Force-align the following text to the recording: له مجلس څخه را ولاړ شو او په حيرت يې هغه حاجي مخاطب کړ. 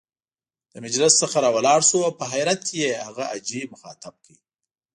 له 0.73 0.77
مجلس 0.85 1.13
څخه 1.21 1.37
را 1.43 1.49
ولاړ 1.55 1.79
شو 1.89 1.99
او 2.07 2.11
په 2.19 2.25
حيرت 2.31 2.63
يې 2.79 2.89
هغه 3.07 3.23
حاجي 3.31 3.61
مخاطب 3.73 4.13
کړ. 4.25 4.35